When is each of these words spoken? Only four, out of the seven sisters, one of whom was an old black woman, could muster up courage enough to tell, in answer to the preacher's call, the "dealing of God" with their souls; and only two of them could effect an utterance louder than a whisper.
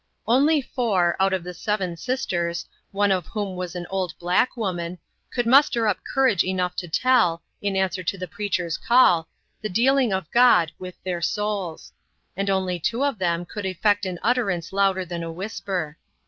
Only 0.25 0.63
four, 0.63 1.15
out 1.19 1.31
of 1.31 1.43
the 1.43 1.53
seven 1.53 1.95
sisters, 1.95 2.65
one 2.91 3.11
of 3.11 3.27
whom 3.27 3.55
was 3.55 3.75
an 3.75 3.85
old 3.91 4.17
black 4.17 4.57
woman, 4.57 4.97
could 5.31 5.45
muster 5.45 5.87
up 5.87 5.99
courage 6.11 6.43
enough 6.43 6.75
to 6.77 6.87
tell, 6.87 7.43
in 7.61 7.75
answer 7.75 8.01
to 8.05 8.17
the 8.17 8.27
preacher's 8.27 8.79
call, 8.79 9.27
the 9.61 9.69
"dealing 9.69 10.11
of 10.11 10.31
God" 10.31 10.71
with 10.79 10.95
their 11.03 11.21
souls; 11.21 11.93
and 12.35 12.49
only 12.49 12.79
two 12.79 13.03
of 13.05 13.19
them 13.19 13.45
could 13.45 13.67
effect 13.67 14.07
an 14.07 14.17
utterance 14.23 14.73
louder 14.73 15.05
than 15.05 15.21
a 15.21 15.31
whisper. 15.31 15.99